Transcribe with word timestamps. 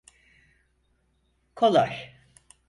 Kolay. 1.55 1.93